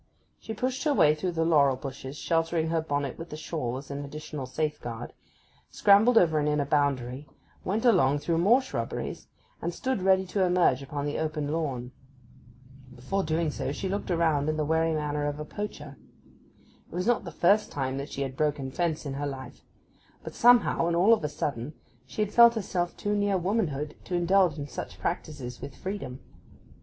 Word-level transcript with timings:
She 0.39 0.55
pushed 0.55 0.83
her 0.85 0.95
way 0.95 1.13
through 1.13 1.33
the 1.33 1.45
laurel 1.45 1.75
bushes, 1.75 2.17
sheltering 2.17 2.69
her 2.69 2.81
bonnet 2.81 3.19
with 3.19 3.29
the 3.29 3.37
shawl 3.37 3.77
as 3.77 3.91
an 3.91 4.03
additional 4.03 4.47
safeguard, 4.47 5.13
scrambled 5.69 6.17
over 6.17 6.39
an 6.39 6.47
inner 6.47 6.65
boundary, 6.65 7.27
went 7.63 7.85
along 7.85 8.17
through 8.17 8.39
more 8.39 8.63
shrubberies, 8.63 9.27
and 9.61 9.71
stood 9.75 10.01
ready 10.01 10.25
to 10.25 10.43
emerge 10.43 10.81
upon 10.81 11.05
the 11.05 11.19
open 11.19 11.49
lawn. 11.49 11.91
Before 12.95 13.21
doing 13.21 13.51
so 13.51 13.71
she 13.71 13.87
looked 13.87 14.09
around 14.09 14.49
in 14.49 14.57
the 14.57 14.65
wary 14.65 14.95
manner 14.95 15.27
of 15.27 15.39
a 15.39 15.45
poacher. 15.45 15.97
It 16.91 16.95
was 16.95 17.05
not 17.05 17.23
the 17.23 17.31
first 17.31 17.71
time 17.71 17.97
that 17.99 18.09
she 18.11 18.23
had 18.23 18.35
broken 18.35 18.71
fence 18.71 19.05
in 19.05 19.13
her 19.13 19.27
life; 19.27 19.61
but 20.23 20.33
somehow, 20.33 20.87
and 20.87 20.95
all 20.95 21.13
of 21.13 21.23
a 21.23 21.29
sudden, 21.29 21.73
she 22.07 22.23
had 22.23 22.33
felt 22.33 22.55
herself 22.55 22.97
too 22.97 23.15
near 23.15 23.37
womanhood 23.37 23.93
to 24.05 24.15
indulge 24.15 24.57
in 24.57 24.67
such 24.67 24.97
practices 24.99 25.61
with 25.61 25.75
freedom. 25.75 26.21